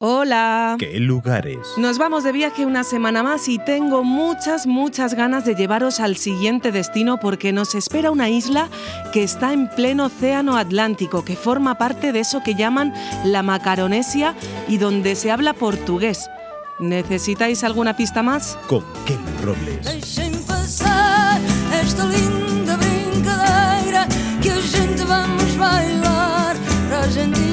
[0.00, 0.76] Hola.
[0.78, 1.58] ¿Qué lugares?
[1.76, 6.16] Nos vamos de viaje una semana más y tengo muchas, muchas ganas de llevaros al
[6.16, 8.68] siguiente destino porque nos espera una isla
[9.12, 14.36] que está en pleno océano Atlántico, que forma parte de eso que llaman la Macaronesia
[14.68, 16.30] y donde se habla portugués.
[16.78, 18.56] ¿Necesitáis alguna pista más?
[18.68, 19.84] Con Ken Robles.
[19.84, 21.40] Deixem passar
[21.82, 24.06] esta linda brincadeira
[24.40, 26.56] que a gente vamos bailar
[26.88, 27.47] para a madeira.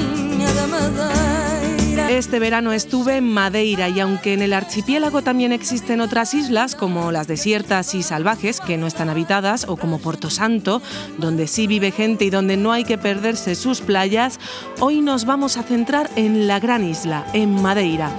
[2.16, 7.12] Este verano estuve en Madeira y aunque en el archipiélago también existen otras islas como
[7.12, 10.80] las desiertas y salvajes que no están habitadas o como Porto Santo,
[11.18, 14.40] donde sí vive gente y donde no hay que perderse sus playas,
[14.80, 18.10] hoy nos vamos a centrar en la gran isla, en Madeira.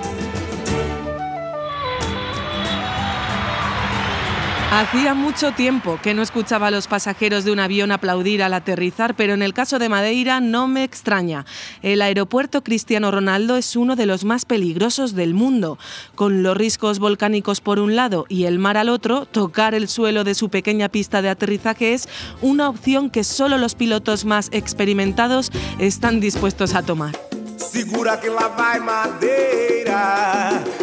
[4.69, 9.15] Hacía mucho tiempo que no escuchaba a los pasajeros de un avión aplaudir al aterrizar,
[9.15, 11.45] pero en el caso de Madeira no me extraña.
[11.81, 15.79] El aeropuerto Cristiano Ronaldo es uno de los más peligrosos del mundo.
[16.15, 20.25] Con los riscos volcánicos por un lado y el mar al otro, tocar el suelo
[20.25, 22.09] de su pequeña pista de aterrizaje es
[22.41, 27.26] una opción que solo los pilotos más experimentados están dispuestos a tomar.
[27.57, 29.93] Segura que lá vai madeira,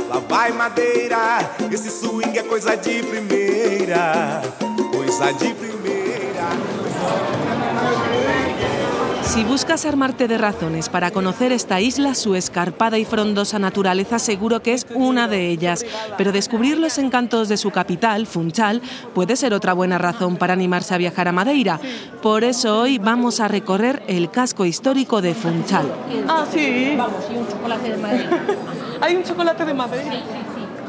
[0.08, 1.39] lá vai madeira.
[1.70, 4.42] Esse swing é coisa de primeira,
[4.92, 5.83] coisa de primeira.
[9.25, 14.62] Si buscas armarte de razones para conocer esta isla, su escarpada y frondosa naturaleza seguro
[14.62, 15.84] que es una de ellas.
[16.17, 18.80] Pero descubrir los encantos de su capital, Funchal,
[19.14, 21.80] puede ser otra buena razón para animarse a viajar a Madeira.
[22.22, 25.86] Por eso hoy vamos a recorrer el casco histórico de Funchal.
[26.28, 26.95] Ah, sí.
[26.97, 28.25] Vamos, y un chocolate de Madrid.
[29.00, 30.02] Hay un chocolate de Madrid.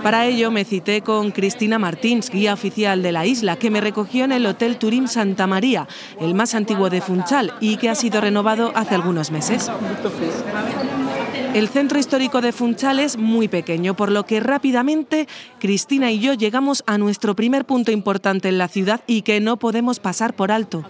[0.06, 4.24] Para ello me cité con Cristina Martins, guía oficial de la isla, que me recogió
[4.24, 5.88] en el Hotel Turín Santa María,
[6.22, 9.72] el más antiguo de Funchal y que ha sido renovado hace algunos meses.
[11.56, 16.36] El centro histórico de Funchal es muy pequeño, por lo que rápidamente Cristina y yo
[16.36, 20.52] llegamos a nuestro primer punto importante en la ciudad y que no podemos pasar por
[20.52, 20.84] alto.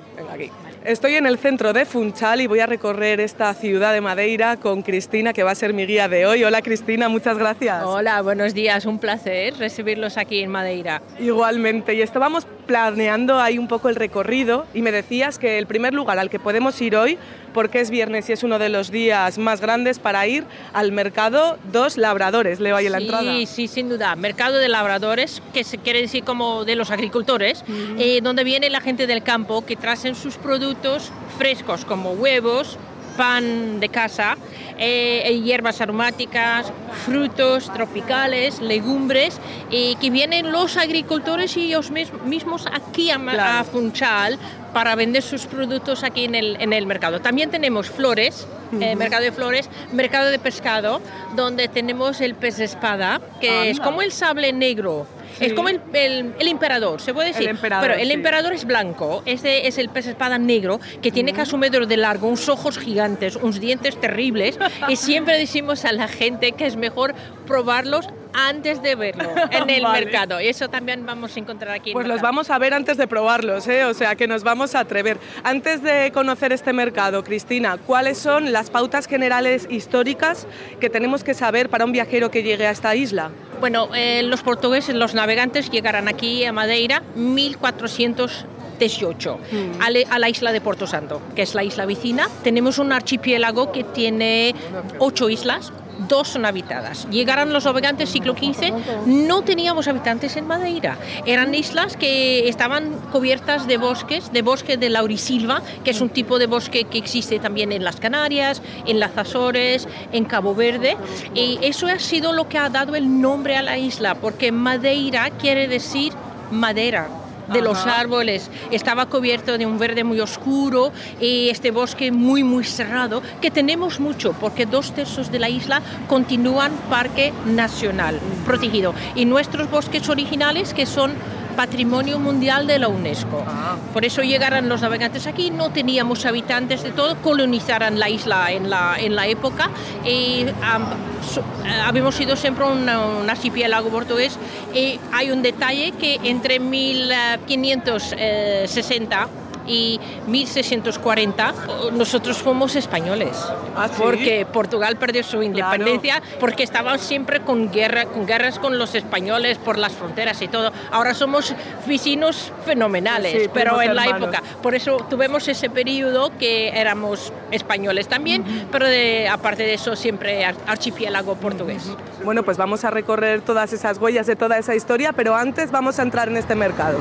[0.86, 4.84] Estoy en el centro de Funchal y voy a recorrer esta ciudad de Madeira con
[4.84, 6.44] Cristina, que va a ser mi guía de hoy.
[6.44, 7.84] Hola Cristina, muchas gracias.
[7.84, 11.02] Hola, buenos días, un placer recibirlos aquí en Madeira.
[11.20, 15.96] Igualmente, y estábamos planeando ahí un poco el recorrido y me decías que el primer
[15.96, 17.18] lugar al que podemos ir hoy,
[17.56, 20.44] porque es viernes y es uno de los días más grandes para ir
[20.74, 23.24] al mercado Dos Labradores, leo ahí en la entrada.
[23.34, 24.16] Sí, sí, sin duda.
[24.18, 27.64] Mercado de labradores, que se quiere decir como de los agricultores,
[27.98, 32.78] eh, donde viene la gente del campo que traen sus productos frescos como huevos,
[33.16, 34.36] pan de casa,
[34.78, 36.74] eh, hierbas aromáticas,
[37.06, 39.40] frutos tropicales, legumbres,
[39.72, 43.60] y que vienen los agricultores y ellos mis- mismos aquí a, Claro.
[43.60, 44.38] a Funchal
[44.76, 47.22] para vender sus productos aquí en el, en el mercado.
[47.22, 48.46] También tenemos flores,
[48.82, 51.00] eh, mercado de flores, mercado de pescado,
[51.34, 55.08] donde tenemos el pez de espada, que es como el sable negro.
[55.38, 55.46] Sí.
[55.46, 57.48] Es como el, el- el emperador, se puede decir.
[57.48, 58.14] emperador, Pero el sí.
[58.14, 61.96] emperador es blanco, este es el pez espada negro, que tiene casi un metro de
[61.96, 64.60] largo, unos ojos gigantes, unos dientes terribles,
[64.90, 67.16] y siempre decimos a la gente que es mejor
[67.48, 70.06] probarlos antes de verlo en el Vale.
[70.06, 70.42] mercado.
[70.42, 71.92] Y eso también vamos a encontrar aquí.
[71.92, 72.28] en Pues los mercado.
[72.34, 73.86] vamos a ver antes de probarlos, ¿eh?
[73.86, 75.18] o sea que nos vamos a atrever.
[75.44, 80.48] Antes de conocer este mercado, Cristina, ¿cuáles son las pautas generales históricas
[80.80, 83.30] que tenemos que saber para un viajero que llegue a esta isla?
[83.60, 89.40] Bueno, eh, los portugueses, los navegantes llegarán aquí a Madeira 1418
[89.80, 92.28] a, le- a la isla de Porto Santo, que es la isla vecina.
[92.44, 94.54] Tenemos un archipiélago que tiene
[95.00, 95.72] ocho islas.
[96.08, 97.08] Dos son habitadas.
[97.10, 98.74] Llegaron los navegantes siglo XV,
[99.06, 100.98] no teníamos habitantes en Madeira.
[101.26, 106.40] Eran islas que estaban cubiertas de bosques, de bosque de laurisilva, que es un tipo
[106.40, 110.98] de bosque que existe también en las Canarias, en las Azores, en Cabo Verde.
[111.34, 115.30] Y eso ha sido lo que ha dado el nombre a la isla, porque Madeira
[115.32, 116.14] quiere decir
[116.52, 117.08] madera
[117.52, 118.50] de los árboles.
[118.72, 124.00] Estaba cubierto de un verde muy oscuro y este bosque muy, muy cerrado, que tenemos
[124.00, 128.94] mucho, porque dos tercios de la isla continúan parque nacional protegido.
[129.16, 131.14] Y nuestros bosques originales, que son
[131.56, 133.44] Patrimonio Mundial de la UNESCO.
[133.48, 133.76] Ah.
[133.94, 138.70] Por eso llegaron los navegantes aquí, no teníamos habitantes de todo, colonizaron la isla en
[138.70, 139.70] la, en la época
[140.06, 140.86] y am,
[141.34, 144.38] so- eh, habíamos sido siempre un, un archipiélago portugués
[144.74, 149.28] y hay un detalle que entre 1560
[149.68, 151.54] y 1640
[151.94, 153.32] nosotros fuimos españoles.
[153.76, 153.96] ¿Ah, sí?
[154.02, 159.58] Porque Portugal perdió su independencia porque estaban siempre con guerra, con guerras con los españoles
[159.58, 160.72] por las fronteras y todo.
[160.92, 161.54] Ahora somos
[161.88, 164.30] vecinos fenomenales, Sí, pero en la hermanos.
[164.36, 164.44] época.
[164.62, 170.46] Por eso tuvimos ese periodo que éramos españoles también, pero de- aparte de eso siempre
[170.46, 171.84] ar- archipiélago portugués.
[172.24, 176.00] Bueno, pues vamos a recorrer todas esas huellas de toda esa historia, pero antes vamos
[176.00, 176.98] a entrar en este mercado.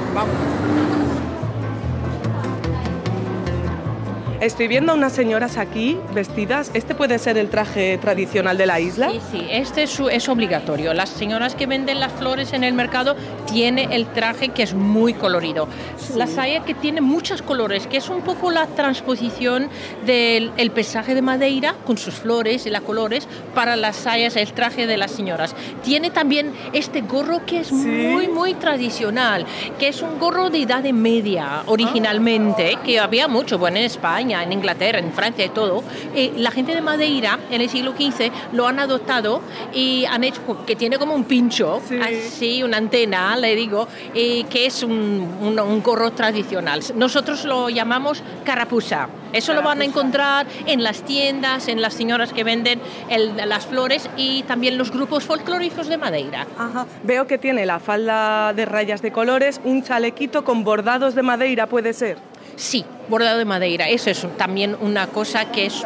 [4.45, 6.71] Estoy viendo a unas señoras aquí vestidas.
[6.75, 9.11] ¿Este puede ser el traje tradicional de la isla?
[9.11, 10.93] Sí, sí, este es, obligatorio.
[10.93, 13.17] Las señoras que venden las flores en el mercado
[13.51, 15.67] tiene el traje que es muy colorido.
[16.15, 19.71] La saya que tiene muchos colores, que es un poco la transposición
[20.05, 24.53] del el paisaje de Madeira con sus flores y los colores para las sayas, el
[24.53, 25.57] traje de las señoras.
[25.83, 29.47] Tiene también este gorro que es muy, muy tradicional,
[29.79, 34.53] que es un gorro de edad media originalmente, que había mucho, bueno, en España, en
[34.53, 35.83] Inglaterra, en Francia y todo.
[36.15, 39.41] Eh, la gente de Madeira en el siglo XV lo han adoptado
[39.73, 41.99] y han hecho que tiene como un pincho, Sí.
[42.01, 44.93] así, una antena, le digo, y que es un,
[45.41, 46.81] un- un gorro tradicional.
[46.95, 49.09] Nosotros lo llamamos carapuza.
[49.33, 53.67] Eso lo van a encontrar en las tiendas, en las señoras que venden el- las
[53.67, 56.47] flores y también los grupos folclóricos de Madeira.
[56.57, 56.87] Ajá.
[57.03, 61.67] Veo que tiene la falda de rayas de colores, un chalequito con bordados de madeira,
[61.67, 62.19] puede ser.
[62.57, 63.89] Sí, bordado de madera.
[63.89, 65.83] Eso es también una cosa que es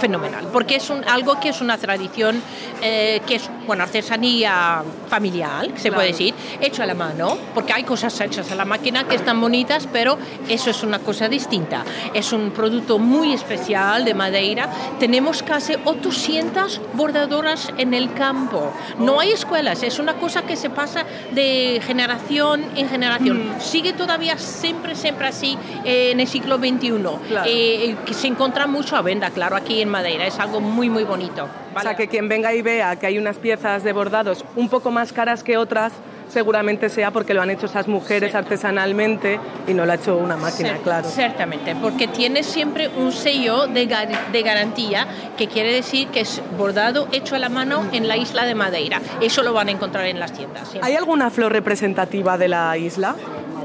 [0.00, 2.40] fenomenal, porque es un, algo que es una tradición,
[2.82, 7.84] eh, que es, bueno, artesanía familiar, se puede decir, hecho a la mano, porque hay
[7.84, 10.18] cosas hechas a la máquina que están bonitas, pero
[10.48, 11.84] eso es una cosa distinta.
[12.14, 14.70] Es un producto muy especial de madera.
[14.98, 18.72] Tenemos casi 800 bordadoras en el campo.
[18.98, 23.54] No hay escuelas, es una cosa que se pasa de generación en generación.
[23.60, 26.88] Sigue todavía siempre, siempre así eh, en el siglo XXI.
[27.28, 27.46] Claro.
[27.46, 30.26] Eh, que se encuentra mucho a venda, claro, aquí en Madeira.
[30.26, 31.48] Es algo muy, muy bonito.
[31.76, 34.90] O sea, que quien venga y vea que hay unas piezas de bordados un poco
[34.90, 35.92] más caras que otras,
[36.28, 40.36] seguramente sea porque lo han hecho esas mujeres artesanalmente y no lo ha hecho una
[40.36, 41.08] máquina, claro.
[41.08, 45.06] Ciertamente, porque tiene siempre un sello de, gar- de garantía
[45.38, 49.00] que quiere decir que es bordado hecho a la mano en la isla de Madeira.
[49.22, 50.68] Eso lo van a encontrar en las tiendas.
[50.68, 50.90] siempre.
[50.90, 53.14] ¿Hay alguna flor representativa de la isla?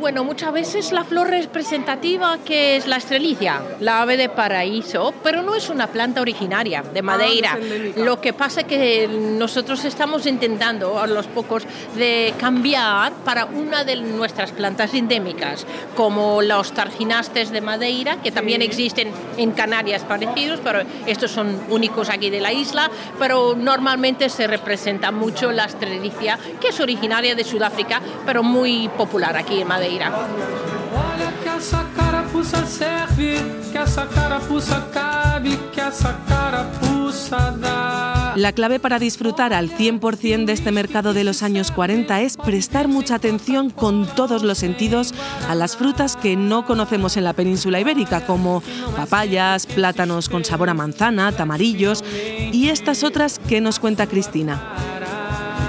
[0.04, 5.42] Bueno, muchas veces la flor representativa que es la estrelicia, la ave de paraíso, pero
[5.44, 7.52] no es una planta originaria de Madeira.
[7.58, 8.02] es endémica.
[8.02, 11.64] Lo que pasa es que nosotros estamos intentando a los pocos
[11.96, 15.66] de cambiar para una de nuestras plantas endémicas,
[15.96, 22.10] como los targinastes de Madeira, que también existen en Canarias parecidos, pero estos son únicos
[22.10, 27.46] aquí de la isla, pero normalmente se representa mucho la estrelicia, que es originaria de
[27.46, 29.93] Sudáfrica, pero muy popular aquí en Madeira.
[30.02, 33.38] Olha que essa carapuça serve,
[33.72, 38.34] que essa carapuça cabe, que essa carapuça dá.
[38.36, 42.88] La clave para disfrutar al 100% de este mercado de los años 40 es prestar
[42.88, 45.14] mucha atención con todos los sentidos
[45.48, 48.64] a las frutas que no conocemos en la península ibérica, como
[48.96, 52.04] papayas, plátanos con sabor a manzana, tamarillos
[52.52, 54.73] y estas otras que nos cuenta Cristina.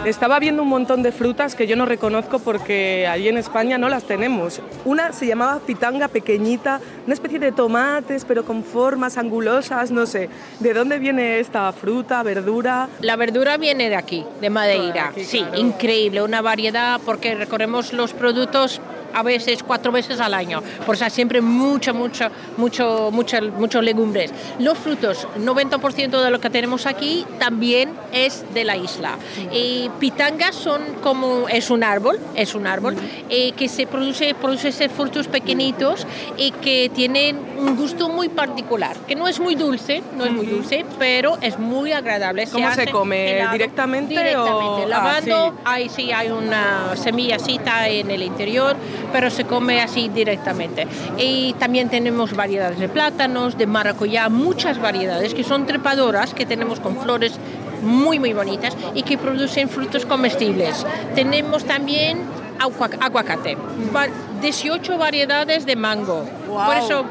[0.05, 3.89] Estaba viendo un montón de frutas que yo no reconozco porque allí en España no
[3.89, 4.61] las tenemos.
[4.85, 10.29] Una se llamaba pitanga pequeñita, una especie de tomates pero con formas angulosas, no sé.
[10.61, 12.91] ¿De dónde viene esta fruta, verdura?
[13.01, 15.09] La verdura viene de aquí, de Madeira.
[15.09, 15.56] Aquí, sí, claro.
[15.56, 18.83] increíble, una variedad porque recorremos los productos
[19.14, 20.62] a veces cuatro veces al año.
[20.84, 24.32] Por eso siempre mucha, mucha, mucho, mucha, muchos legumbres.
[24.58, 29.16] Los frutos, 90% de lo que tenemos aquí también es de la isla.
[29.52, 32.97] Y pitangas son como, es un árbol, es un árbol,
[33.30, 36.06] eh, que se produce, produce esos frutos pequeñitos
[36.37, 40.47] y que tienen un gusto muy particular, que no es muy dulce, no es muy
[40.47, 42.47] dulce, pero es muy agradable.
[42.50, 43.37] ¿Cómo se come?
[43.37, 43.52] helado.
[43.52, 45.61] ¿Directamente Directamente, o- lavando, ah, sí.
[45.64, 48.76] ahí sí hay una semillacita en el interior,
[49.12, 50.87] pero se come así directamente.
[51.18, 56.80] Y también tenemos variedades de plátanos, de maracuyá, muchas variedades que son trepadoras, que tenemos
[56.80, 57.38] con flores
[57.82, 60.87] muy muy bonitas y que producen frutos comestibles.
[61.14, 62.18] Tenemos también
[62.58, 63.56] agua- aguacate,
[63.94, 64.06] va-
[64.40, 66.25] 18 variedades de mango.
[66.49, 66.66] Guau.
[66.66, 67.04] Por eso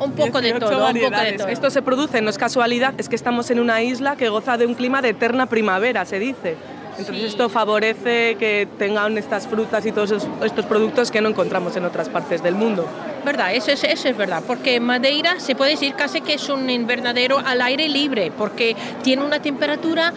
[0.00, 1.48] un poco de 18 todo, un poco de todo.
[1.48, 4.66] Esto se produce, no es casualidad, es que estamos en una isla que goza de
[4.66, 6.56] un clima de eterna primavera, se dice.
[6.98, 10.12] Entonces esto favorece que tengan estas frutas y todos
[10.44, 12.86] estos productos que no encontramos en otras partes del mundo.
[13.24, 16.68] Verdad, eso es, eso es verdad, porque Madeira se puede decir casi que es un
[16.70, 20.12] invernadero al aire libre, porque tiene una temperatura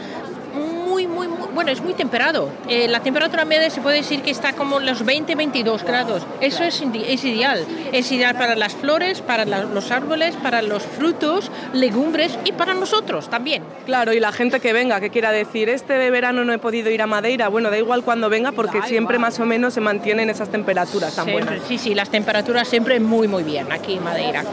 [0.87, 2.49] muy, muy, muy- bueno, es muy temperado.
[2.69, 6.21] Eh, la temperatura media se puede decir que está como los 20-22 grados.
[6.39, 7.65] Eso es, es ideal.
[7.91, 12.75] Es ideal para las flores, para la- los árboles, para los frutos, legumbres y para
[12.75, 13.63] nosotros también.
[13.87, 17.01] Claro, y la gente que venga, que quiera decir, este verano no he podido ir
[17.01, 19.29] a Madeira, bueno, da igual cuando venga porque Da siempre igual.
[19.31, 21.67] más o menos se mantienen esas temperaturas tan Siempre, buenas.
[21.67, 24.43] sí, sí, las temperaturas siempre muy, muy bien aquí en Madeira.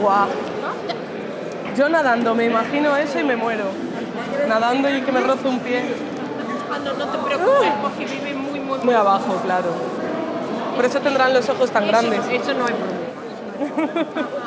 [0.00, 0.28] Guau.
[1.76, 3.64] Yo nadando, me imagino eso y me muero.
[4.48, 5.82] Nadando y que me roce un pie.
[6.84, 9.70] no, no te preocupes porque vive muy, muy, Muy abajo, claro.
[10.76, 12.20] Por eso tendrán los ojos tan grandes.
[12.30, 14.28] Eso no hay problema.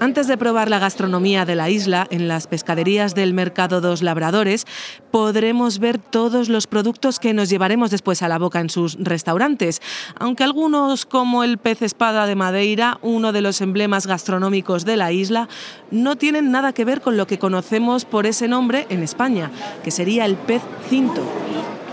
[0.00, 4.64] Antes de probar la gastronomía de la isla, en las pescaderías del Mercado dos Labradores,
[5.10, 9.82] podremos ver todos los productos que nos llevaremos después a la boca en sus restaurantes.
[10.16, 15.10] Aunque algunos, como el pez espada de Madeira, uno de los emblemas gastronómicos de la
[15.10, 15.48] isla,
[15.90, 19.50] no tienen nada que ver con lo que conocemos por ese nombre en España,
[19.82, 21.22] que sería el pez cinto.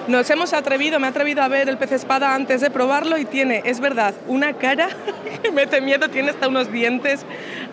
[0.07, 3.25] Nos hemos atrevido, me he atrevido a ver el pez espada antes de probarlo y
[3.25, 4.89] tiene, es verdad, una cara
[5.41, 7.25] que mete miedo, tiene hasta unos dientes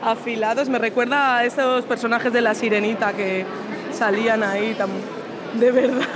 [0.02, 0.70] afilados.
[0.70, 3.44] Me recuerda a esos personajes de la sirenita que
[3.92, 4.76] salían ahí.
[5.54, 6.06] De verdad.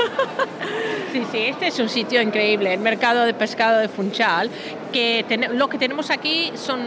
[1.13, 4.51] Sí, sí, este es un sitio increíble, el mercado de pescado de Funchal,
[4.93, 6.81] que lo que tenemos aquí son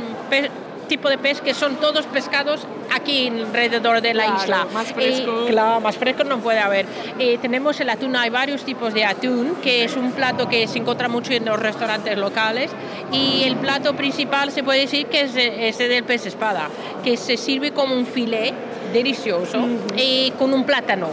[0.90, 4.68] tipo de pez que son todos pescados aquí alrededor de la Claro, isla.
[4.74, 5.46] más fresco.
[5.48, 6.86] Y, claro, más fresco no puede haber.
[7.18, 10.80] Eh, tenemos el atún, hay varios tipos de atún, que es un plato que se
[10.80, 12.72] encuentra mucho en los restaurantes locales.
[13.14, 16.68] Y el plato principal se puede decir que es ese del pez espada,
[17.06, 18.54] que se sirve como un filé
[18.92, 19.60] delicioso
[19.96, 21.08] y con un plátano.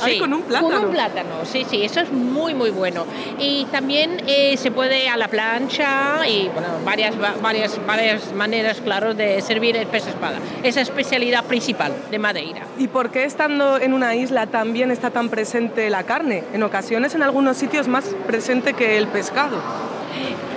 [0.00, 0.70] Ay, con un plátano.
[0.74, 3.04] Con un plátano, sí, sí, eso es muy, muy bueno.
[3.38, 8.80] Y también eh, se puede a la plancha y bueno, varias, va- varias, varias maneras,
[8.80, 10.38] claro, de servir el pez espada.
[10.62, 12.62] Esa especialidad principal de Madeira.
[12.78, 16.44] ¿Y por qué estando en una isla también está tan presente la carne?
[16.52, 19.58] En ocasiones en algunos sitios más presente que el pescado.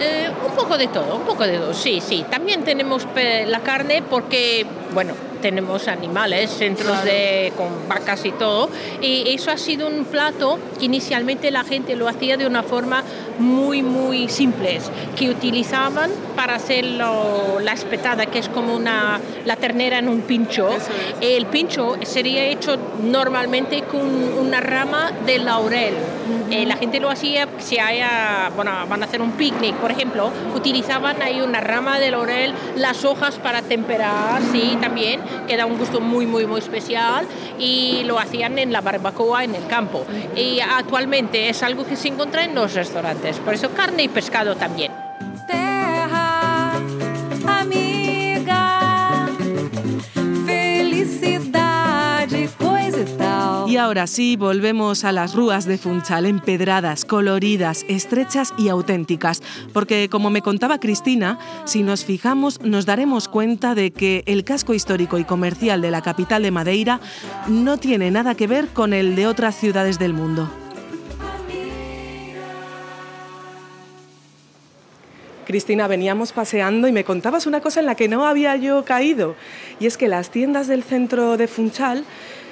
[0.01, 2.25] Eh, un poco de todo, un poco de todo, sí, sí.
[2.29, 3.07] También tenemos
[3.47, 5.13] la carne porque, bueno,
[5.45, 8.67] tenemos animales, centros de, con vacas y todo.
[8.99, 13.03] Y eso ha sido un plato que inicialmente la gente lo hacía de una forma
[13.37, 14.79] muy, muy simple,
[15.15, 20.21] que utilizaban para hacer lo- la espetada, que es como una, la ternera en un
[20.21, 20.67] pincho.
[21.21, 25.93] El pincho sería hecho normalmente con una rama de laurel.
[26.49, 30.31] Eh, la gente lo hacía si haya, bueno, van a hacer un picnic, por ejemplo,
[30.55, 35.77] utilizaban ahí una rama de laurel, las hojas para temperar, sí, también, que da un
[35.77, 37.25] gusto muy, muy, muy especial,
[37.59, 40.05] y lo hacían en la barbacoa en el campo.
[40.35, 44.55] Y actualmente es algo que se encuentra en los restaurantes, por eso carne y pescado
[44.55, 45.04] también.
[53.85, 60.31] Ahora sí, volvemos a las rúas de Funchal, empedradas, coloridas, estrechas y auténticas, porque como
[60.31, 65.23] me contaba Cristina, si nos fijamos nos daremos cuenta de que el casco histórico y
[65.23, 66.99] comercial de la capital de Madeira
[67.47, 70.49] no tiene nada que ver con el de otras ciudades del mundo.
[75.45, 79.35] Cristina, veníamos paseando y me contabas una cosa en la que no había yo caído,
[79.79, 82.03] y es que las tiendas del centro de Funchal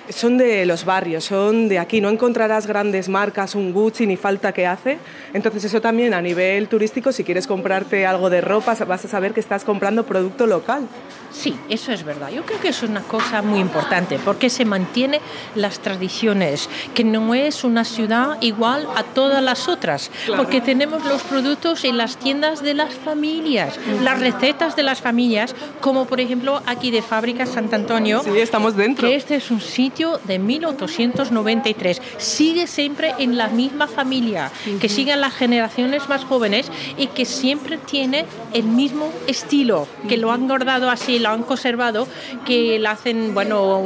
[0.10, 4.52] son de los barrios, son de aquí, no encontrarás grandes marcas, un Gucci ni falta
[4.52, 4.98] que hace,
[5.34, 9.34] entonces eso también a nivel turístico, si quieres comprarte algo de ropa, vas a saber
[9.34, 10.88] que estás comprando producto local.
[11.32, 12.30] Sí, eso es verdad.
[12.30, 15.20] Yo creo que eso es una cosa muy importante porque se mantiene
[15.56, 21.24] las tradiciones, que no es una ciudad igual a todas las otras, porque tenemos los
[21.24, 26.62] productos en las tiendas de las familias, las recetas de las familias, como por ejemplo
[26.68, 28.22] aquí de Fábrica Sant Antonio.
[28.24, 29.08] Sí, estamos dentro.
[29.08, 29.93] Que este es un sitio
[30.24, 32.02] de 1893.
[32.18, 37.78] Sigue siempre en la misma familia, que siguen las generaciones más jóvenes y que siempre
[37.78, 42.08] tiene el mismo estilo, que lo han guardado así, lo han conservado,
[42.46, 43.82] que lo hacen, bueno,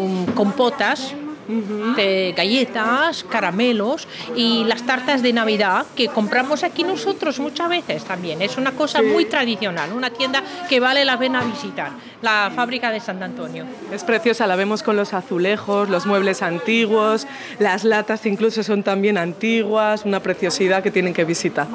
[1.48, 8.42] de galletas, caramelos y las tartas de Navidad que compramos aquí nosotros muchas veces también.
[8.42, 13.00] Es una cosa muy tradicional, una tienda que vale la pena visitar, la fábrica de
[13.00, 13.66] Sant Antonio.
[13.92, 17.28] Es preciosa, la vemos con los azulejos, los muebles antiguos,
[17.60, 21.68] las latas incluso son también antiguas, una preciosidad que tienen que visitar.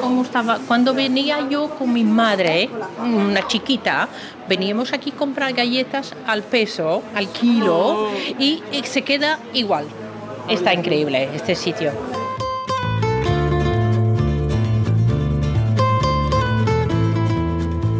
[0.00, 0.58] ¿Cómo estaba?
[0.66, 4.08] Cuando venía yo con mi madre, una chiquita,
[4.48, 8.08] veníamos aquí a comprar galletas al peso, al kilo,
[8.38, 9.86] y, y se queda igual.
[10.48, 11.92] Está increíble este sitio.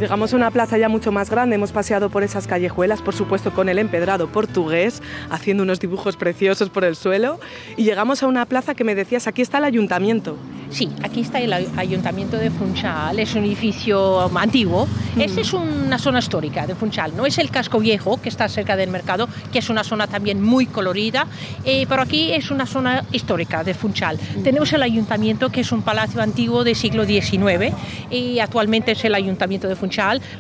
[0.01, 3.53] Llegamos a una plaza ya mucho más grande, hemos paseado por esas callejuelas, por supuesto
[3.53, 7.39] con el empedrado portugués, haciendo unos dibujos preciosos por el suelo,
[7.77, 10.39] y llegamos a una plaza que me decías, aquí está el ayuntamiento.
[10.71, 14.87] Sí, aquí está el Ayuntamiento de Funchal, es un edificio antiguo.
[15.19, 18.77] Esta es una zona histórica de Funchal, no es el casco viejo que está cerca
[18.77, 21.27] del mercado, que es una zona también muy colorida,
[21.65, 24.19] eh, pero aquí es una zona histórica de Funchal.
[24.45, 27.75] Tenemos el Ayuntamiento, que es un palacio antiguo del siglo XIX,
[28.09, 29.90] y actualmente es el Ayuntamiento de Funchal,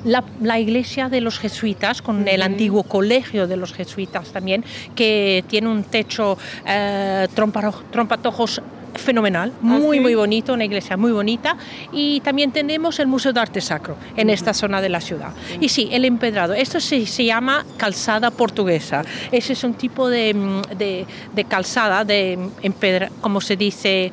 [0.04, 4.64] la, la iglesia de los jesuitas, con el antiguo colegio de los jesuitas también,
[4.95, 8.62] que tiene un techo eh, trompatojos
[8.95, 11.57] fenomenal, muy muy bonito, una iglesia muy bonita.
[11.92, 15.33] Y también tenemos el Museo de Arte Sacro en esta zona de la ciudad.
[15.61, 20.35] Y sí, el empedrado, esto se, se llama calzada portuguesa, ese es un tipo de,
[20.35, 24.12] mm, de, de calzada, de empedra, como se dice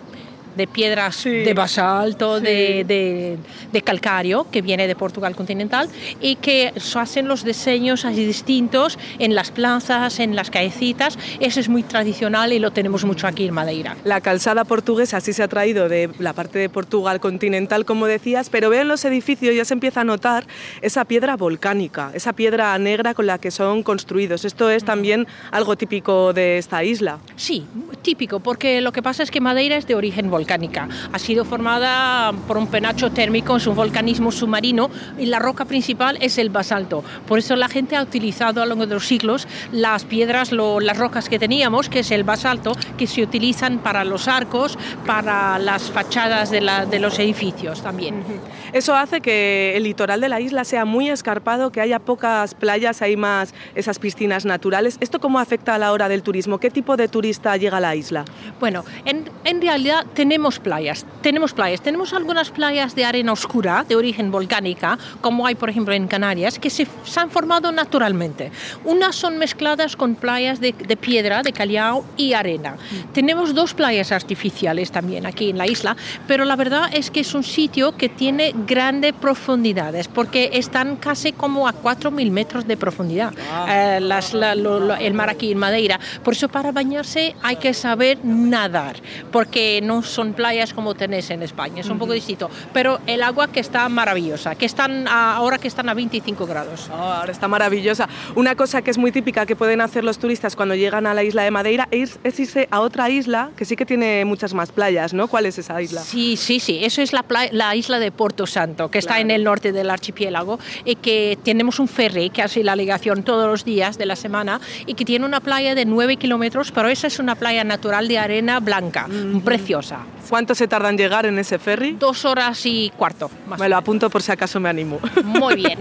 [0.58, 1.30] de piedras Sí.
[1.30, 2.44] de basalto, Sí.
[2.46, 3.38] de, de-
[3.72, 5.88] de calcario, que viene de Portugal continental,
[6.22, 11.18] y que hacen los diseños así distintos en las plazas, en las callecitas.
[11.40, 13.96] Eso es muy tradicional y lo tenemos mucho aquí en Madeira.
[14.04, 18.50] La calzada portuguesa sí se ha traído de la parte de Portugal continental, como decías,
[18.50, 20.48] pero veo en los edificios ya se empieza a notar
[20.82, 24.44] esa piedra volcánica, esa piedra negra con la que son construidos.
[24.46, 27.20] Esto es también algo típico de esta isla.
[27.36, 27.66] Sí,
[28.02, 30.88] típico, porque lo que pasa es que Madeira es de origen volcánica.
[31.12, 34.90] Ha sido formada por un penacho térmico, es un volcanismo submarino
[35.20, 37.04] y la roca principal es el basalto.
[37.28, 40.80] Por eso la gente ha utilizado a lo largo de los siglos las piedras, lo-
[40.80, 45.60] las rocas que teníamos, que es el basalto, que se utilizan para los arcos, para
[45.60, 48.24] las fachadas de, la- de los edificios también.
[48.72, 53.02] Eso hace que el litoral de la isla sea muy escarpado, que haya pocas playas,
[53.02, 54.98] hay más esas piscinas naturales.
[55.02, 56.58] ¿Esto cómo afecta a la hora del turismo?
[56.60, 58.24] ¿Qué tipo de turista llega a la isla?
[58.62, 63.96] Bueno, en, en realidad tenemos playas, tenemos playas, tenemos algunas playas de arena oscura, de
[63.96, 68.52] origen volcánica, como hay por ejemplo en Canarias, que se, se han formado naturalmente.
[68.86, 72.76] Unas son mezcladas con playas de, de piedra, de callao y arena.
[73.14, 75.96] Tenemos dos playas artificiales también aquí en la isla,
[76.28, 81.32] pero la verdad es que es un sitio que tiene grandes profundidades, porque están casi
[81.32, 83.34] como a 4.000 metros de profundidad,
[83.70, 86.00] eh, las- la- lo- lo- el mar aquí en Madeira.
[86.24, 88.98] Por eso para bañarse hay que saber nadar,
[89.32, 92.50] porque no son playas como tenéis en España, es un poco distinto.
[92.74, 96.90] Pero el agua que está maravillosa, que están a- ahora que están a 25 grados.
[96.92, 98.10] Oh, ahora está maravillosa.
[98.36, 101.24] Una cosa que es muy típica que pueden hacer los turistas cuando llegan a la
[101.24, 104.72] isla de Madeira es, es irse a otra isla que sí que tiene muchas más
[104.72, 105.28] playas, ¿no?
[105.28, 106.02] ¿Cuál es esa isla?
[106.02, 106.80] Sí, sí, sí.
[106.84, 109.92] Eso es la, pla- la isla de Porto Santo, que está en el norte del
[109.92, 114.16] archipiélago y que tenemos un ferry que hace la ligación todos los días de la
[114.16, 118.08] semana y que tiene una playa de 9 kilómetros, pero esa es una playa natural
[118.08, 119.08] de arena blanca,
[119.46, 120.00] preciosa.
[120.30, 121.94] ¿Cuánto se tarda en llegar en ese ferry?
[121.94, 123.32] Dos horas y cuarto.
[123.48, 125.00] Más Me lo apunto por si acaso me animo.
[125.24, 125.80] Muy bien.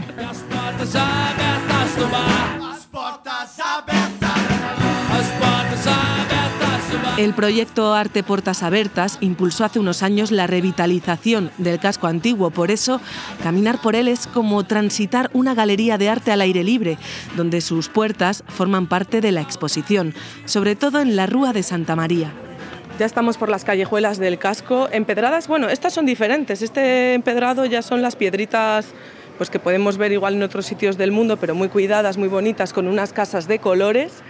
[7.18, 12.50] El proyecto Arte Portas Abertas impulsó hace unos años la revitalización del casco antiguo.
[12.50, 13.00] Por eso,
[13.42, 16.98] caminar por él es como transitar una galería de arte al aire libre,
[17.34, 21.96] donde sus puertas forman parte de la exposición, sobre todo en la Rúa de Santa
[21.96, 22.32] María.
[22.98, 24.88] Ya estamos por las callejuelas del casco.
[24.90, 26.62] Empedradas, bueno, estas son diferentes.
[26.62, 28.94] Este empedrado ya son las piedritas
[29.36, 32.72] pues que podemos ver igual en otros sitios del mundo, pero muy cuidadas, muy bonitas,
[32.72, 34.22] con unas casas de colores.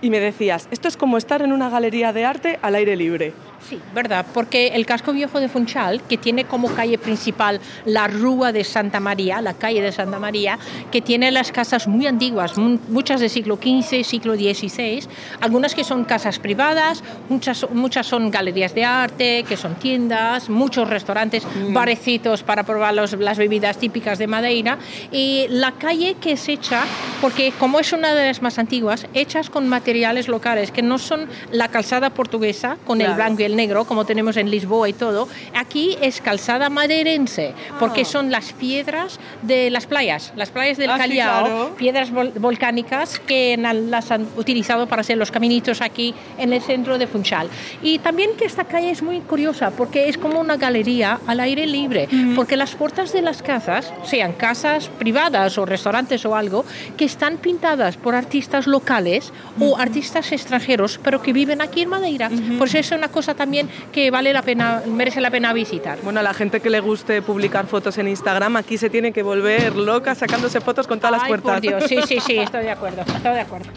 [0.00, 3.32] Y me decías, esto es como estar en una galería de arte al aire libre.
[3.68, 8.52] Sí, verdad, porque el casco viejo de Funchal, que tiene como calle principal la Rúa
[8.52, 10.58] de Santa María, la calle de Santa María,
[10.90, 15.06] que tiene las casas muy antiguas, mu- muchas del siglo XV, siglo XVI,
[15.40, 20.90] algunas que son casas privadas, muchas, muchas son galerías de arte, que son tiendas, muchos
[20.90, 24.78] restaurantes, barecitos para probar los- las bebidas típicas de Madeira,
[25.12, 26.82] y la calle que es hecha,
[27.20, 31.26] porque como es una de las más antiguas, hechas con materiales locales, que no son
[31.52, 33.22] la calzada portuguesa, con el Claro.
[33.22, 35.28] blanco y el negro, como tenemos en Lisboa y todo.
[35.54, 40.94] Aquí es calzada madeirense, porque son las piedras de las playas, las playas del Ah,
[40.96, 41.74] sí, Callao, claro.
[41.76, 46.98] piedras vol- volcánicas que las han utilizado para hacer los caminitos aquí en el centro
[46.98, 47.48] de Funchal.
[47.82, 51.66] Y también que esta calle es muy curiosa, porque es como una galería al aire
[51.66, 56.64] libre, porque las puertas de las casas, sean casas privadas o restaurantes o algo,
[56.96, 62.30] que están pintadas por artistas locales o artistas extranjeros, pero que viven aquí en Madeira.
[62.58, 65.98] Por eso es una cosa también que vale la pena, merece la pena visitar.
[66.02, 69.24] Bueno, a la gente que le guste publicar fotos en Instagram, aquí se tiene que
[69.24, 71.54] volver loca sacándose fotos con todas las puertas.
[71.54, 73.70] por Dios, sí, sí, sí, estoy de acuerdo, estoy de acuerdo.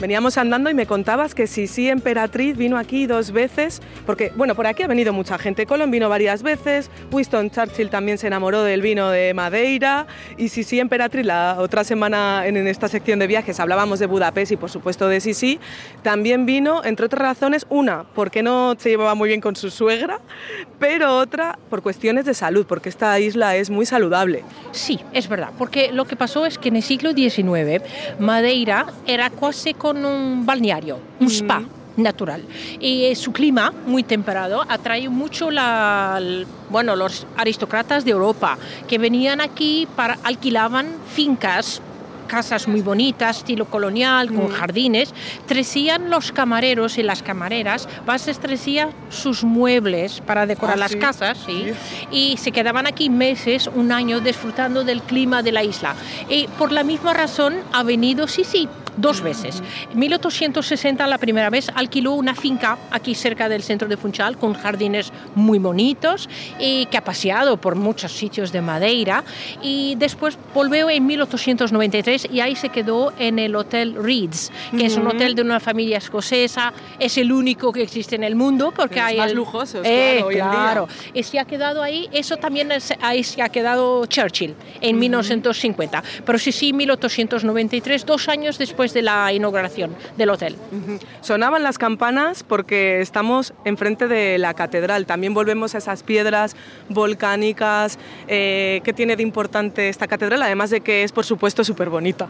[0.00, 4.66] Veníamos andando y me contabas que Sisi Emperatriz vino aquí dos veces, porque, bueno, por
[4.66, 5.66] aquí ha venido mucha gente.
[5.66, 10.06] Colón vino varias veces, Winston Churchill también se enamoró del vino de Madeira,
[10.38, 14.56] y Sisi Emperatriz, la otra semana en esta sección de viajes hablábamos de Budapest y,
[14.56, 15.60] por supuesto, de Sisi,
[16.02, 20.18] también vino, entre otras razones, una, porque no se llevaba muy bien con su suegra,
[20.78, 24.44] pero otra, por cuestiones de salud, porque esta isla es muy saludable.
[24.72, 27.82] Sí, es verdad, porque lo que pasó es que en el siglo XIX
[28.18, 31.60] Madeira era casi con un balneario, un spa
[31.96, 32.44] natural.
[32.78, 36.20] Y eh, su clima, muy temperado, atrae mucho la,
[36.70, 41.82] bueno, los aristócratas de Europa que venían aquí para alquilaban fincas
[42.28, 45.12] casas muy bonitas, estilo colonial, con jardines,
[45.46, 50.98] trecían los camareros y las camareras, bases trecían sus muebles para decorar Ah, las sí,
[51.00, 51.64] casas, ¿sí?
[51.72, 52.06] sí.
[52.12, 55.96] y se quedaban aquí meses, un año, disfrutando del clima de la isla.
[56.28, 59.62] Y por la misma razón ha venido, sí, sí, dos veces.
[59.92, 64.54] En 1860 la primera vez alquiló una finca aquí cerca del centro de Funchal con
[64.54, 69.24] jardines muy bonitos y que ha paseado por muchos sitios de Madeira
[69.62, 74.96] y después volvió en 1893 y ahí se quedó en el Hotel Reeds, que es
[74.96, 78.96] un hotel de una familia escocesa, es el único que existe en el mundo porque
[78.96, 80.88] los hay más el- lujosos, Eh, claro, claro.
[81.14, 86.02] Y se ha quedado ahí, eso también es- ahí se ha quedado Churchill en 1950.
[86.24, 90.56] Pero sí, sí, 1893, dos años de la inauguración del hotel.
[91.20, 95.06] Sonaban las campanas porque estamos enfrente de la catedral.
[95.06, 96.56] También volvemos a esas piedras
[96.88, 97.98] volcánicas.
[98.26, 100.42] Eh, ¿Qué tiene de importante esta catedral?
[100.42, 102.28] Además de que es, por supuesto, súper bonita.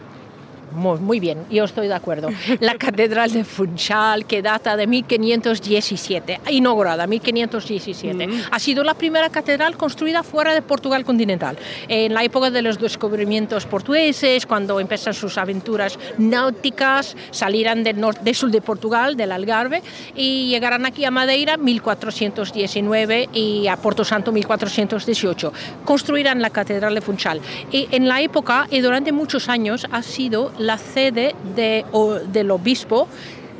[0.73, 2.29] Muy, muy bien, yo estoy de acuerdo.
[2.59, 9.77] La Catedral de Funchal, que data de 1517, inaugurada 1517, ha sido la primera catedral
[9.77, 11.57] construida fuera de Portugal continental.
[11.87, 18.21] En la época de los descubrimientos portugueses, cuando empiezan sus aventuras náuticas, salirán del norte,
[18.23, 19.81] del sur de Portugal, del Algarve,
[20.15, 25.53] y llegarán aquí a Madeira 1419 y a Porto Santo 1418.
[25.85, 27.41] Construirán la Catedral de Funchal.
[27.71, 32.51] Y en la época y durante muchos años ha sido la sede de, o- del
[32.51, 33.07] obispo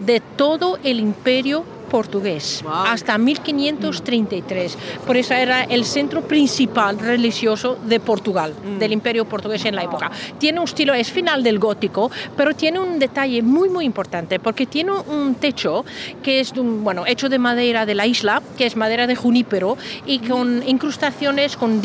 [0.05, 2.71] de todo el imperio portugués Wow.
[2.87, 4.77] hasta 1533.
[5.05, 10.09] Por eso era el centro principal religioso de Portugal, del imperio portugués en la época.
[10.37, 14.65] Tiene un estilo, es final del gótico, pero tiene un detalle muy, muy importante, porque
[14.65, 15.83] tiene un techo
[16.23, 20.19] que es bueno, hecho de madera de la isla, que es madera de junípero, y
[20.19, 21.81] con incrustaciones con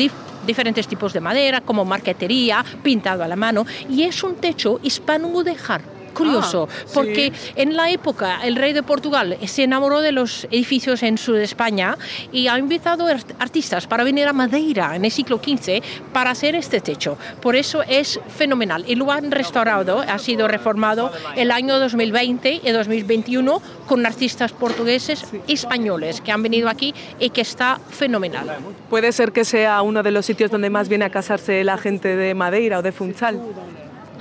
[0.47, 5.96] diferentes tipos de madera, como marquetería, pintado a la mano, y es un techo hispano-mudéjar.
[6.17, 6.91] Curioso, Ah, sí.
[6.93, 11.35] porque en la época el rey de Portugal se enamoró de los edificios en sur
[11.35, 11.97] de España
[12.31, 15.81] y ha invitado art- artistas para venir a Madeira en el siglo XV
[16.13, 17.17] para hacer este techo.
[17.41, 22.71] Por eso es fenomenal y lo han restaurado, ha sido reformado el año 2020 y
[22.71, 28.47] 2021 con artistas portugueses y españoles que han venido aquí y que está fenomenal.
[28.89, 32.15] Puede ser que sea uno de los sitios donde más viene a casarse la gente
[32.15, 33.39] de Madeira o de Funchal.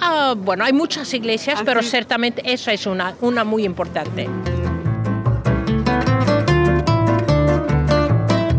[0.01, 4.29] Ah, bueno, hay muchas iglesias, ¿Ah, pero ciertamente esa es una, una muy importante.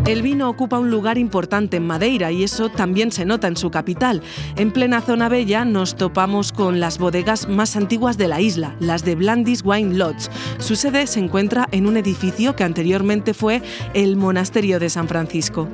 [0.08, 3.72] El vino ocupa un lugar importante en Madeira y eso también se nota en su
[3.72, 4.22] capital.
[4.56, 9.04] En plena zona bella nos topamos con las bodegas más antiguas de la isla, las
[9.04, 10.30] de Blandis Wine Lodge.
[10.60, 13.62] Su sede se encuentra en un edificio que anteriormente fue
[13.94, 15.68] el Monasterio de San Francisco.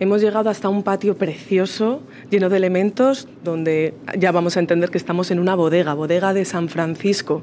[0.00, 4.96] Hemos llegado hasta un patio precioso, lleno de elementos, donde ya vamos a entender que
[4.96, 7.42] estamos en una bodega, bodega de San Francisco.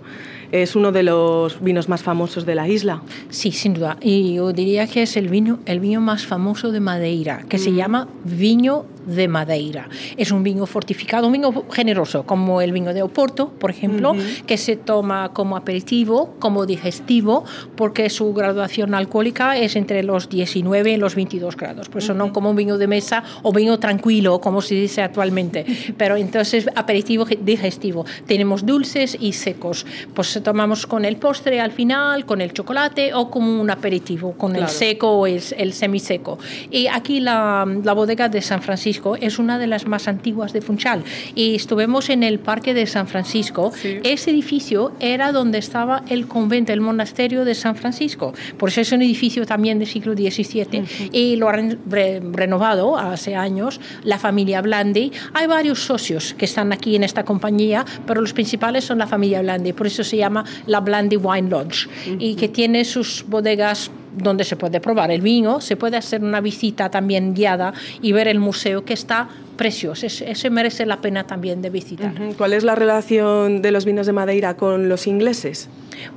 [0.52, 3.02] Es uno de los vinos más famosos de la isla.
[3.30, 3.98] Sí, sin duda.
[4.02, 7.74] Y yo diría que es el vino, el vino más famoso de Madeira, que se
[7.74, 9.90] llama Viño de Madeira.
[10.18, 14.14] Es un vino fortificado, un vino generoso, como el vino de Oporto, por ejemplo,
[14.46, 20.92] que se toma como aperitivo, como digestivo, porque su graduación alcohólica es entre los 19
[20.92, 21.90] y los 22 grados.
[21.90, 25.66] Por eso no como un vino de mesa o vino tranquilo, como se dice actualmente.
[25.98, 28.06] Pero entonces aperitivo digestivo.
[28.26, 29.86] Tenemos dulces y secos.
[30.14, 34.52] Pues tomamos con el postre al final, con el chocolate o como un aperitivo, con
[34.52, 34.74] el Claro.
[34.74, 36.40] seco o el, el semiseco.
[36.72, 40.62] Y aquí la, la bodega de San Francisco es una de las más antiguas de
[40.62, 41.04] Funchal.
[41.36, 43.72] Y estuvimos en el parque de San Francisco.
[43.76, 44.00] Sí.
[44.04, 48.34] Ese edificio era donde estaba el convento, el monasterio de San Francisco.
[48.58, 51.10] Por eso es un edificio también del siglo XVII.
[51.12, 55.12] Y lo han re- renovado hace años la familia Blandi.
[55.34, 59.42] Hay varios socios que están aquí en esta compañía, pero los principales son la familia
[59.42, 59.74] Blandi.
[59.74, 60.27] Por eso se llama
[60.66, 61.88] la Blandi Wine Lodge.
[62.20, 66.42] Y que tiene sus bodegas donde se puede probar el vino, se puede hacer una
[66.42, 70.06] visita también guiada y ver el museo que está precioso.
[70.06, 72.14] Ese, merece la pena también de visitar.
[72.38, 75.70] ¿Cuál es la relación de los vinos de Madeira con los ingleses?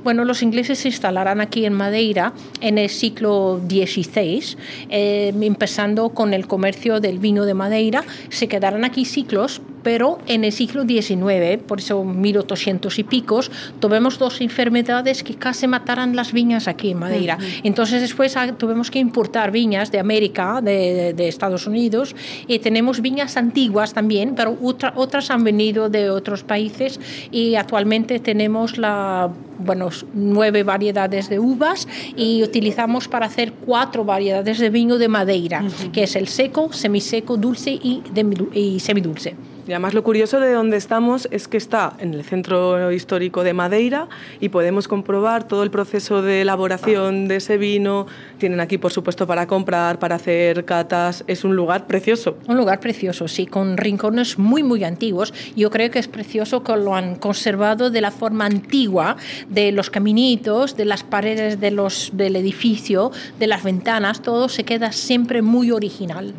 [0.03, 4.57] Bueno, los ingleses se instalarán aquí en Madeira en el siglo XVI,
[4.89, 8.03] eh, empezando con el comercio del vino de Madeira.
[8.29, 14.17] Se quedarán aquí ciclos, pero en el siglo XIX, por eso 1800 y picos, tuvimos
[14.19, 17.37] dos enfermedades que casi mataran las viñas aquí en Madeira.
[17.63, 22.15] Entonces después ah, tuvimos que importar viñas de América, de, de- de Estados Unidos,
[22.47, 26.99] y tenemos viñas antiguas también, pero otra- otras han venido de otros países
[27.31, 29.29] y actualmente tenemos la
[29.63, 35.63] bueno, nueve variedades de uvas y utilizamos para hacer cuatro variedades de vino de Madeira,
[35.93, 39.35] que es el seco, semiseco, dulce y, demi- y semidulce.
[39.71, 43.53] Y además lo curioso de donde estamos es que está en el centro histórico de
[43.53, 44.09] Madeira
[44.41, 48.05] y podemos comprobar todo el proceso de elaboración de ese vino.
[48.37, 51.23] Tienen aquí, por supuesto, para comprar, para hacer catas.
[51.27, 52.35] Es un lugar precioso.
[52.49, 55.33] Un lugar precioso, sí, con rincones muy, muy antiguos.
[55.55, 59.15] Yo creo que es precioso que lo han conservado de la forma antigua,
[59.47, 64.65] de los caminitos, de las paredes de los, del edificio, de las ventanas, todo se
[64.65, 66.33] queda siempre muy original.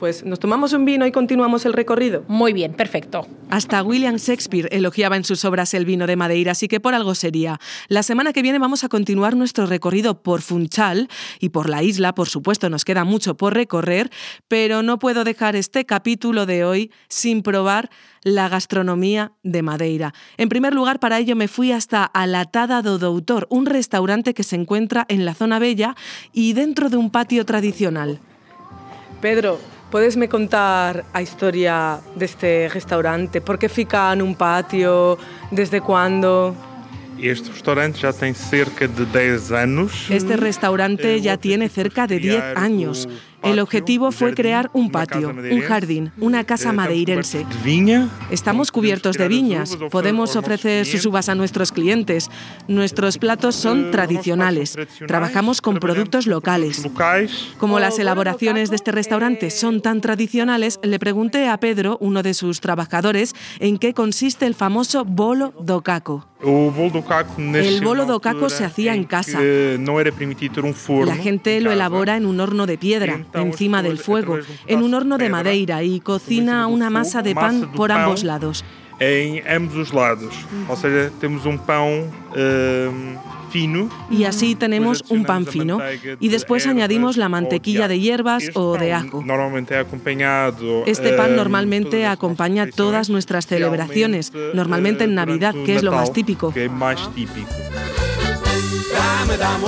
[0.00, 2.24] Pues nos tomamos un vino y continuamos el recorrido.
[2.26, 3.26] Muy bien, perfecto.
[3.50, 7.14] Hasta William Shakespeare elogiaba en sus obras el vino de Madeira, así que por algo
[7.14, 7.60] sería.
[7.88, 12.14] La semana que viene vamos a continuar nuestro recorrido por Funchal y por la isla,
[12.14, 14.10] por supuesto, nos queda mucho por recorrer,
[14.48, 17.90] pero no puedo dejar este capítulo de hoy sin probar
[18.22, 20.14] la gastronomía de Madeira.
[20.36, 24.34] En primer lugar, para ello me fui hasta a La Tada do Doutor, un restaurante
[24.34, 25.94] que se encuentra en la zona bella
[26.32, 28.18] y dentro de un patio tradicional.
[29.20, 29.58] Pedro,
[29.94, 33.40] podes me contar a historia deste restaurante?
[33.40, 35.14] Por que fica nun patio?
[35.54, 36.50] Desde cuando?
[37.14, 40.10] Este restaurante já tem cerca de 10 anos.
[40.10, 43.06] Este restaurante Eh, ya tiene cerca de 10 crear años.
[43.44, 47.46] El objetivo fue crear un casa patio, un jardín, una Eh, casa madeirense.
[48.30, 52.30] Estamos cubiertos de viñas, podemos ofrecer sus uvas a nuestros clientes.
[52.68, 54.74] Nuestros platos Eh, son los tradicionales.
[54.74, 56.86] platos Trabajamos con productos locales.
[57.58, 61.98] Como las bolo elaboraciones de este restaurante eh, son tan tradicionales, le pregunté a Pedro,
[62.00, 66.26] uno de sus trabajadores, en qué consiste el famoso bolo do caco.
[66.42, 66.70] O
[67.80, 69.38] bolo do caco se hacía en em casa.
[70.12, 70.74] permitido ter um.
[71.08, 71.74] La gente em lo casa.
[71.74, 76.00] elabora en un horno de piedra, encima del fuego, en un horno de madera y
[76.00, 78.64] cocina una masa de pan por ambos lados.
[79.00, 80.34] Em ambos os lados.
[80.68, 83.18] Ou seja, temos um pão ehm,
[83.50, 83.88] fino.
[84.08, 85.80] Y así tenemos un pan fino.
[86.20, 89.22] Y de después añadimos la mantequilla de hierbas Este o de ajo.
[89.24, 90.84] Normalmente é acompañado.
[90.86, 95.54] Este pan ehm, normalmente todas as acompaña todas nuestras celebraciones, normalmente eh, en durante Navidad,
[95.64, 96.52] que es lo más típico.
[96.52, 97.50] Que é mais típico.
[99.24, 99.64] Dame, dame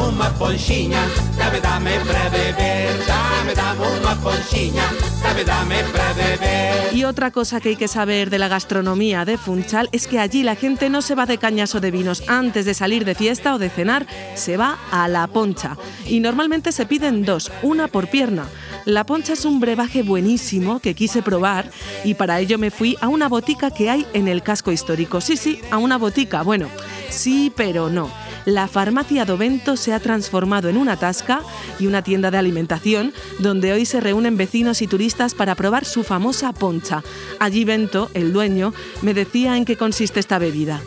[1.38, 3.06] dame, dame para beber.
[3.06, 4.84] Dame, dame ponchinha,
[5.22, 6.94] dame, dame para beber.
[6.94, 10.42] Y otra cosa que hay que saber de la gastronomía de Funchal es que allí
[10.42, 12.24] la gente no se va de cañas o de vinos.
[12.28, 15.78] Antes de salir de fiesta o de cenar, se va a la poncha.
[16.04, 18.46] Y normalmente se piden dos, una por pierna.
[18.84, 21.70] La poncha es un brebaje buenísimo que quise probar
[22.04, 25.22] y para ello me fui a una botica que hay en el casco histórico.
[25.22, 26.42] Sí, sí, a una botica.
[26.42, 26.68] Bueno,
[27.08, 28.25] sí, pero no.
[28.46, 31.40] La farmacia Dovento se ha transformado en una tasca
[31.80, 36.04] y una tienda de alimentación donde hoy se reúnen vecinos y turistas para probar su
[36.04, 37.02] famosa poncha.
[37.40, 40.80] Allí Bento, el dueño, me decía en qué consiste esta bebida.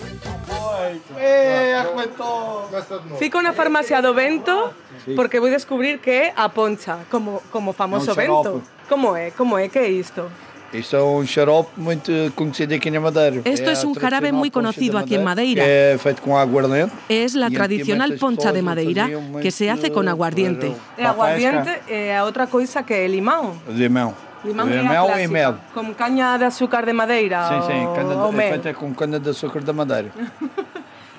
[3.20, 4.72] Fico na farmacia do Vento
[5.16, 8.50] porque vou descubrir que a poncha, como, como famoso É um xarope.
[8.50, 8.64] Vento.
[8.88, 9.32] Como é?
[9.32, 9.68] Como é?
[10.72, 10.78] Isto?
[10.78, 13.42] Isto é um xarope muito conhecido aqui na Madeira.
[13.46, 15.64] Esto É es a un jarabe muy poncha conocido aquí en Madeira.
[15.64, 16.92] Que é feito com aguardente.
[17.10, 19.10] Es la Y tradicional antiguamente poncha de Madeira
[19.42, 20.74] que se hace con aguardiente.
[21.02, 21.94] A aguardiente pesca.
[21.94, 23.56] e a outra coisa que é limão.
[23.70, 24.14] Limão.
[24.46, 25.56] Limão, é a Limão e clásica, mel.
[25.74, 27.86] Com caña de açúcar de madeira Sim, sim.
[27.86, 28.50] ou, Cana, ou é mel.
[28.52, 30.12] feita com cana de açúcar da Madeira.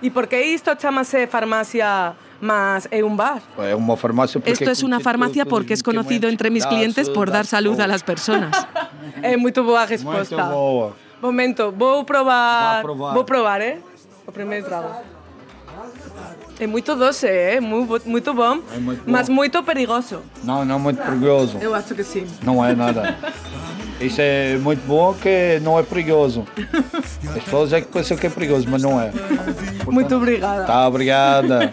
[0.01, 3.43] E por que isto chamase farmacia, mas é un bar?
[3.99, 7.79] Farmácia porque Esto es una farmacia porque es conocido entre mis clientes por dar salud
[7.79, 8.57] a las personas.
[9.23, 10.37] É muito boa a Muito resposta.
[10.45, 10.93] boa.
[11.23, 12.77] Momento, vou probar.
[12.77, 13.15] Vá provar.
[13.15, 13.79] Vou probar, eh?
[14.27, 14.89] O primeiro trago.
[16.59, 17.59] É muito doce, é?
[17.61, 19.11] Muito, bo- muito bom, É muito bom.
[19.11, 20.21] mas muito perigoso.
[20.45, 21.57] Não, não muito perigoso.
[21.61, 22.27] Eu acho que sim.
[22.43, 23.17] Não é nada.
[24.01, 26.47] Isso é muito bom que não é perigoso.
[27.37, 29.11] As pessoas é que pensam que é perigoso, mas não é.
[29.87, 30.65] Muito obrigada.
[30.65, 31.71] Tá, obrigada.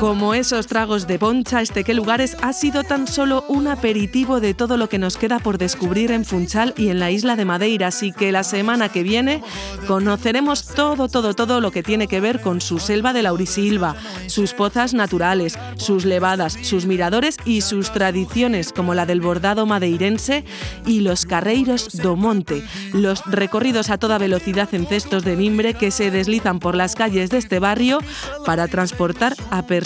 [0.00, 4.52] Como esos tragos de poncha, este qué lugares ha sido tan solo un aperitivo de
[4.52, 7.86] todo lo que nos queda por descubrir en Funchal y en la isla de Madeira,
[7.86, 9.42] así que la semana que viene
[9.86, 14.52] conoceremos todo, todo, todo lo que tiene que ver con su selva de Laurisilva, sus
[14.52, 20.44] pozas naturales, sus levadas, sus miradores y sus tradiciones como la del bordado madeirense
[20.84, 25.90] y los carreiros do monte, los recorridos a toda velocidad en cestos de mimbre que
[25.90, 28.00] se deslizan por las calles de este barrio
[28.44, 29.85] para transportar a personas.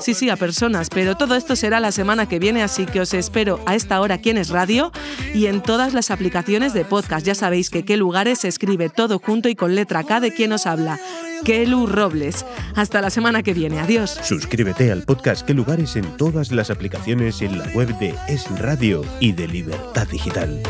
[0.00, 3.12] Sí, sí, a personas, pero todo esto será la semana que viene, así que os
[3.14, 4.92] espero a esta hora aquí en Es Radio
[5.34, 7.26] y en todas las aplicaciones de podcast.
[7.26, 10.52] Ya sabéis que qué lugares se escribe todo junto y con letra K de quien
[10.52, 10.98] os habla.
[11.44, 12.44] Kelu Robles.
[12.74, 13.80] Hasta la semana que viene.
[13.80, 14.18] Adiós.
[14.22, 18.46] Suscríbete al podcast Qué Lugares en todas las aplicaciones y en la web de Es
[18.58, 20.62] Radio y de Libertad Digital.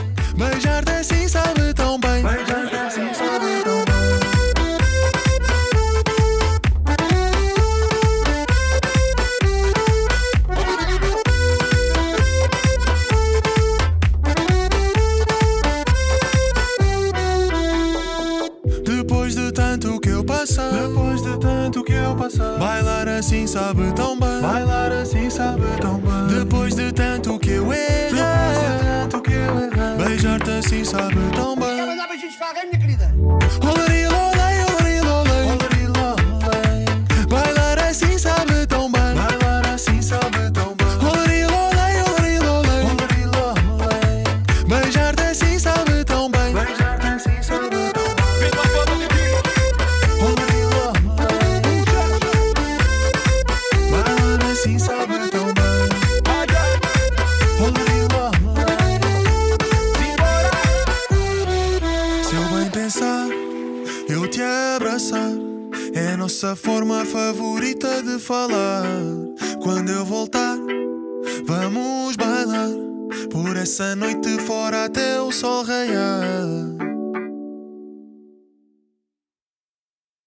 [22.01, 26.39] Eu passei, bailar assim sabe tão bem, bailar assim sabe tão bem.
[26.39, 31.17] Depois de tanto que eu errei, depois de tanto que eu errei, beijar-te assim sabe
[31.35, 31.77] tão bem.
[31.77, 33.15] Quer mandar beijinhos para alguém, minha querida?
[68.31, 68.85] Falar.
[69.61, 70.57] Quando eu voltar,
[71.45, 72.71] vamos bailar.
[73.29, 76.69] Por essa noite fora até o sol raiar.